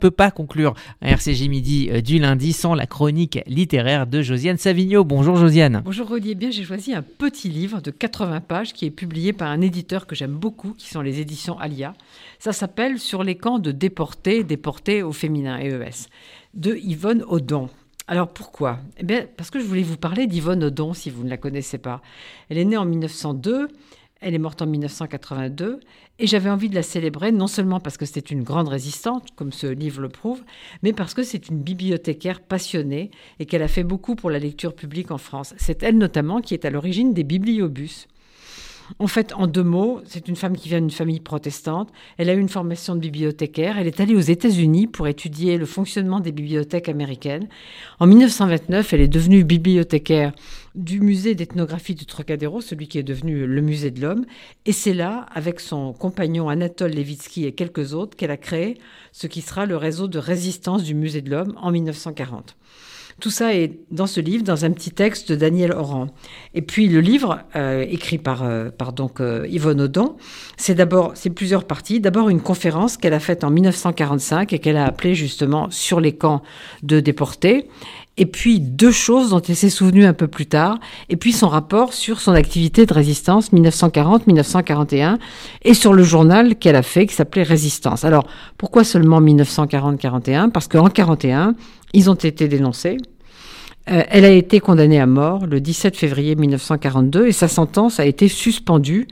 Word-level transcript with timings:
peut 0.00 0.10
pas 0.10 0.30
conclure 0.30 0.74
un 1.02 1.08
RCG 1.08 1.48
Midi 1.48 1.90
euh, 1.90 2.00
du 2.00 2.18
lundi 2.18 2.54
sans 2.54 2.74
la 2.74 2.86
chronique 2.86 3.38
littéraire 3.46 4.06
de 4.06 4.22
Josiane 4.22 4.56
Savigno. 4.56 5.04
Bonjour 5.04 5.36
Josiane. 5.36 5.82
Bonjour 5.84 6.08
Rodier. 6.08 6.34
Bien, 6.34 6.50
j'ai 6.50 6.64
choisi 6.64 6.94
un 6.94 7.02
petit 7.02 7.50
livre 7.50 7.82
de 7.82 7.90
80 7.90 8.40
pages 8.40 8.72
qui 8.72 8.86
est 8.86 8.90
publié 8.90 9.34
par 9.34 9.50
un 9.50 9.60
éditeur 9.60 10.06
que 10.06 10.14
j'aime 10.14 10.32
beaucoup, 10.32 10.72
qui 10.72 10.88
sont 10.88 11.02
les 11.02 11.20
éditions 11.20 11.58
Alia. 11.58 11.92
Ça 12.38 12.52
s'appelle 12.52 12.98
Sur 12.98 13.22
les 13.22 13.36
camps 13.36 13.58
de 13.58 13.72
déportés, 13.72 14.42
déportés 14.42 15.02
au 15.02 15.12
féminin, 15.12 15.58
EES, 15.60 16.08
de 16.54 16.74
Yvonne 16.76 17.22
Audon. 17.28 17.68
Alors 18.08 18.28
pourquoi? 18.28 18.78
Eh 18.96 19.04
bien, 19.04 19.26
parce 19.36 19.50
que 19.50 19.60
je 19.60 19.64
voulais 19.64 19.82
vous 19.82 19.98
parler 19.98 20.26
d'Yvonne 20.26 20.64
Audon, 20.64 20.94
si 20.94 21.10
vous 21.10 21.24
ne 21.24 21.30
la 21.30 21.36
connaissez 21.36 21.78
pas. 21.78 22.00
Elle 22.48 22.58
est 22.58 22.64
née 22.64 22.78
en 22.78 22.86
1902. 22.86 23.68
Elle 24.20 24.34
est 24.34 24.38
morte 24.38 24.60
en 24.60 24.66
1982 24.66 25.80
et 26.18 26.26
j'avais 26.26 26.50
envie 26.50 26.68
de 26.68 26.74
la 26.74 26.82
célébrer 26.82 27.32
non 27.32 27.46
seulement 27.46 27.80
parce 27.80 27.96
que 27.96 28.04
c'était 28.04 28.20
une 28.20 28.42
grande 28.42 28.68
résistante, 28.68 29.28
comme 29.34 29.50
ce 29.50 29.66
livre 29.66 30.02
le 30.02 30.10
prouve, 30.10 30.42
mais 30.82 30.92
parce 30.92 31.14
que 31.14 31.22
c'est 31.22 31.48
une 31.48 31.62
bibliothécaire 31.62 32.42
passionnée 32.42 33.10
et 33.38 33.46
qu'elle 33.46 33.62
a 33.62 33.68
fait 33.68 33.84
beaucoup 33.84 34.16
pour 34.16 34.30
la 34.30 34.38
lecture 34.38 34.74
publique 34.74 35.10
en 35.10 35.18
France. 35.18 35.54
C'est 35.56 35.82
elle 35.82 35.96
notamment 35.96 36.42
qui 36.42 36.52
est 36.52 36.66
à 36.66 36.70
l'origine 36.70 37.14
des 37.14 37.24
bibliobus. 37.24 38.08
En 38.98 39.06
fait, 39.06 39.32
en 39.34 39.46
deux 39.46 39.62
mots, 39.62 40.00
c'est 40.04 40.28
une 40.28 40.36
femme 40.36 40.56
qui 40.56 40.68
vient 40.68 40.80
d'une 40.80 40.90
famille 40.90 41.20
protestante. 41.20 41.90
Elle 42.18 42.28
a 42.28 42.34
eu 42.34 42.40
une 42.40 42.48
formation 42.48 42.94
de 42.94 43.00
bibliothécaire. 43.00 43.78
Elle 43.78 43.86
est 43.86 44.00
allée 44.00 44.14
aux 44.14 44.20
États-Unis 44.20 44.86
pour 44.86 45.06
étudier 45.06 45.58
le 45.58 45.66
fonctionnement 45.66 46.20
des 46.20 46.32
bibliothèques 46.32 46.88
américaines. 46.88 47.48
En 48.00 48.06
1929, 48.06 48.92
elle 48.92 49.00
est 49.00 49.08
devenue 49.08 49.44
bibliothécaire 49.44 50.32
du 50.74 51.00
musée 51.00 51.34
d'ethnographie 51.34 51.94
du 51.94 52.06
Trocadéro, 52.06 52.60
celui 52.60 52.88
qui 52.88 52.98
est 52.98 53.02
devenu 53.02 53.46
le 53.46 53.60
musée 53.62 53.90
de 53.90 54.00
l'homme. 54.00 54.24
Et 54.66 54.72
c'est 54.72 54.94
là, 54.94 55.26
avec 55.32 55.60
son 55.60 55.92
compagnon 55.92 56.48
Anatole 56.48 56.92
Levitsky 56.92 57.46
et 57.46 57.52
quelques 57.52 57.94
autres, 57.94 58.16
qu'elle 58.16 58.30
a 58.30 58.36
créé 58.36 58.78
ce 59.12 59.26
qui 59.26 59.40
sera 59.40 59.66
le 59.66 59.76
réseau 59.76 60.08
de 60.08 60.18
résistance 60.18 60.82
du 60.82 60.94
musée 60.94 61.22
de 61.22 61.30
l'homme 61.30 61.54
en 61.60 61.70
1940. 61.70 62.56
Tout 63.20 63.30
ça 63.30 63.54
est 63.54 63.78
dans 63.90 64.06
ce 64.06 64.20
livre, 64.20 64.44
dans 64.44 64.64
un 64.64 64.70
petit 64.70 64.90
texte 64.90 65.30
de 65.30 65.36
Daniel 65.36 65.72
Oran. 65.72 66.06
Et 66.54 66.62
puis 66.62 66.88
le 66.88 67.00
livre, 67.00 67.40
euh, 67.54 67.84
écrit 67.88 68.16
par, 68.16 68.42
euh, 68.42 68.70
donc 68.96 69.20
euh, 69.20 69.46
Yvonne 69.50 69.82
Audon, 69.82 70.16
c'est 70.56 70.74
d'abord, 70.74 71.12
c'est 71.14 71.28
plusieurs 71.28 71.64
parties. 71.64 72.00
D'abord 72.00 72.30
une 72.30 72.40
conférence 72.40 72.96
qu'elle 72.96 73.12
a 73.12 73.20
faite 73.20 73.44
en 73.44 73.50
1945 73.50 74.54
et 74.54 74.58
qu'elle 74.58 74.78
a 74.78 74.86
appelée 74.86 75.14
justement 75.14 75.70
sur 75.70 76.00
les 76.00 76.12
camps 76.12 76.42
de 76.82 76.98
déportés. 77.00 77.68
Et 78.16 78.26
puis 78.26 78.60
deux 78.60 78.90
choses 78.90 79.30
dont 79.30 79.40
elle 79.40 79.56
s'est 79.56 79.70
souvenue 79.70 80.04
un 80.04 80.12
peu 80.12 80.26
plus 80.26 80.46
tard. 80.46 80.78
Et 81.08 81.16
puis 81.16 81.32
son 81.32 81.48
rapport 81.48 81.94
sur 81.94 82.20
son 82.20 82.32
activité 82.32 82.84
de 82.84 82.92
résistance 82.92 83.52
1940-1941 83.52 85.18
et 85.62 85.74
sur 85.74 85.94
le 85.94 86.02
journal 86.02 86.56
qu'elle 86.56 86.76
a 86.76 86.82
fait 86.82 87.06
qui 87.06 87.14
s'appelait 87.14 87.42
Résistance. 87.42 88.04
Alors 88.04 88.26
pourquoi 88.58 88.84
seulement 88.84 89.20
1940-41 89.22 90.50
Parce 90.50 90.68
qu'en 90.68 90.88
41 90.88 91.54
ils 91.92 92.10
ont 92.10 92.14
été 92.14 92.46
dénoncés. 92.46 92.98
Euh, 93.90 94.02
elle 94.08 94.24
a 94.24 94.30
été 94.30 94.60
condamnée 94.60 95.00
à 95.00 95.06
mort 95.06 95.46
le 95.46 95.60
17 95.60 95.96
février 95.96 96.36
1942 96.36 97.26
et 97.26 97.32
sa 97.32 97.48
sentence 97.48 97.98
a 97.98 98.06
été 98.06 98.28
suspendue 98.28 99.08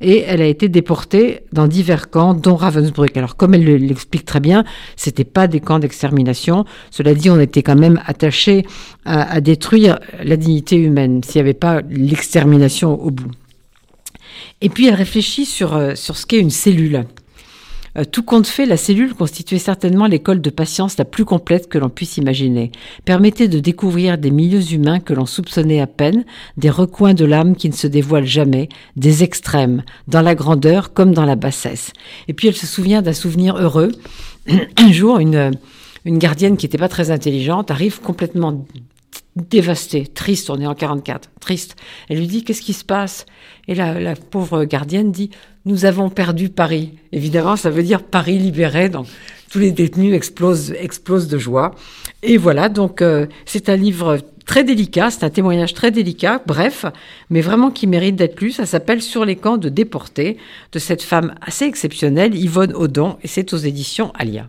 et 0.00 0.24
elle 0.26 0.42
a 0.42 0.46
été 0.46 0.68
déportée 0.68 1.40
dans 1.52 1.66
divers 1.66 2.10
camps, 2.10 2.34
dont 2.34 2.56
Ravensbrück. 2.56 3.16
Alors, 3.16 3.36
comme 3.36 3.54
elle 3.54 3.64
l'explique 3.64 4.24
très 4.24 4.40
bien, 4.40 4.64
c'était 4.96 5.24
pas 5.24 5.46
des 5.46 5.60
camps 5.60 5.78
d'extermination. 5.78 6.64
Cela 6.90 7.14
dit, 7.14 7.30
on 7.30 7.40
était 7.40 7.62
quand 7.62 7.78
même 7.78 8.00
attaché 8.04 8.66
à, 9.04 9.40
détruire 9.40 9.98
la 10.22 10.36
dignité 10.36 10.76
humaine 10.76 11.22
s'il 11.22 11.40
n'y 11.40 11.48
avait 11.48 11.54
pas 11.54 11.80
l'extermination 11.88 13.00
au 13.00 13.10
bout. 13.10 13.30
Et 14.60 14.68
puis, 14.68 14.86
elle 14.86 14.94
réfléchit 14.94 15.46
sur, 15.46 15.74
euh, 15.74 15.94
sur 15.94 16.16
ce 16.16 16.26
qu'est 16.26 16.40
une 16.40 16.50
cellule. 16.50 17.06
Euh, 17.96 18.04
tout 18.04 18.22
compte 18.22 18.46
fait, 18.46 18.66
la 18.66 18.76
cellule 18.76 19.14
constituait 19.14 19.58
certainement 19.58 20.06
l'école 20.06 20.40
de 20.40 20.50
patience 20.50 20.98
la 20.98 21.04
plus 21.04 21.24
complète 21.24 21.68
que 21.68 21.78
l'on 21.78 21.88
puisse 21.88 22.16
imaginer. 22.16 22.70
Permettait 23.04 23.48
de 23.48 23.58
découvrir 23.58 24.18
des 24.18 24.30
milieux 24.30 24.72
humains 24.72 25.00
que 25.00 25.14
l'on 25.14 25.26
soupçonnait 25.26 25.80
à 25.80 25.86
peine, 25.86 26.24
des 26.56 26.70
recoins 26.70 27.14
de 27.14 27.24
l'âme 27.24 27.56
qui 27.56 27.68
ne 27.68 27.74
se 27.74 27.86
dévoilent 27.86 28.26
jamais, 28.26 28.68
des 28.96 29.22
extrêmes, 29.22 29.82
dans 30.08 30.22
la 30.22 30.34
grandeur 30.34 30.92
comme 30.92 31.12
dans 31.12 31.24
la 31.24 31.36
bassesse. 31.36 31.92
Et 32.28 32.32
puis 32.32 32.48
elle 32.48 32.56
se 32.56 32.66
souvient 32.66 33.02
d'un 33.02 33.12
souvenir 33.12 33.56
heureux. 33.56 33.92
Un 34.78 34.92
jour, 34.92 35.18
une, 35.18 35.52
une 36.04 36.18
gardienne 36.18 36.56
qui 36.56 36.66
n'était 36.66 36.78
pas 36.78 36.88
très 36.88 37.10
intelligente 37.10 37.70
arrive 37.70 38.00
complètement 38.00 38.66
dévastée, 39.36 40.06
triste, 40.06 40.50
on 40.50 40.60
est 40.60 40.66
en 40.66 40.74
44, 40.74 41.30
triste. 41.40 41.76
Elle 42.08 42.18
lui 42.18 42.26
dit 42.26 42.42
qu'est-ce 42.42 42.62
qui 42.62 42.72
se 42.72 42.84
passe? 42.84 43.26
Et 43.68 43.74
la, 43.74 44.00
la 44.00 44.16
pauvre 44.16 44.64
gardienne 44.64 45.12
dit 45.12 45.30
nous 45.66 45.84
avons 45.84 46.10
perdu 46.10 46.48
Paris. 46.48 46.92
Évidemment, 47.12 47.56
ça 47.56 47.70
veut 47.70 47.82
dire 47.82 48.04
Paris 48.04 48.38
libéré, 48.38 48.88
donc 48.88 49.06
tous 49.50 49.58
les 49.58 49.72
détenus 49.72 50.14
explosent, 50.14 50.72
explosent 50.78 51.28
de 51.28 51.38
joie. 51.38 51.74
Et 52.22 52.36
voilà, 52.36 52.68
donc 52.68 53.02
euh, 53.02 53.26
c'est 53.46 53.68
un 53.68 53.76
livre 53.76 54.18
très 54.46 54.62
délicat, 54.62 55.10
c'est 55.10 55.24
un 55.24 55.30
témoignage 55.30 55.74
très 55.74 55.90
délicat, 55.90 56.40
bref, 56.46 56.86
mais 57.30 57.40
vraiment 57.40 57.70
qui 57.70 57.86
mérite 57.88 58.14
d'être 58.14 58.40
lu. 58.40 58.52
Ça 58.52 58.64
s'appelle 58.64 59.02
Sur 59.02 59.24
les 59.24 59.36
camps 59.36 59.58
de 59.58 59.68
déportés 59.68 60.38
de 60.72 60.78
cette 60.78 61.02
femme 61.02 61.34
assez 61.40 61.64
exceptionnelle, 61.64 62.34
Yvonne 62.36 62.72
Audon, 62.72 63.16
et 63.22 63.28
c'est 63.28 63.52
aux 63.52 63.58
éditions 63.58 64.12
Alia. 64.14 64.48